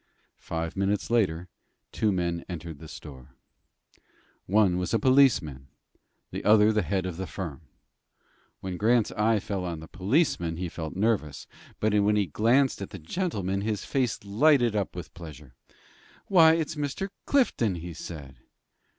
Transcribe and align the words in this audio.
Five 0.39 0.75
minutes 0.75 1.11
later 1.11 1.47
two 1.91 2.11
men 2.11 2.43
entered 2.49 2.79
the 2.79 2.87
store. 2.87 3.35
One 4.47 4.79
was 4.79 4.95
a 4.95 4.97
policeman, 4.97 5.67
the 6.31 6.43
other 6.43 6.73
the 6.73 6.81
head 6.81 7.05
of 7.05 7.17
the 7.17 7.27
firm. 7.27 7.67
When 8.61 8.77
Grant's 8.77 9.11
eye 9.11 9.39
fell 9.39 9.63
on 9.63 9.79
the 9.79 9.87
policeman 9.87 10.57
he 10.57 10.69
felt 10.69 10.95
nervous, 10.95 11.45
but 11.79 11.93
when 11.93 12.15
he 12.15 12.25
glanced 12.25 12.81
at 12.81 12.89
the 12.89 12.97
gentleman 12.97 13.61
his 13.61 13.85
face 13.85 14.23
lighted 14.25 14.75
up 14.75 14.95
with 14.95 15.13
pleasure. 15.13 15.53
"Why, 16.25 16.53
it's 16.55 16.73
Mr. 16.73 17.09
Clifton," 17.27 17.75
he 17.75 17.93
said. 17.93 18.37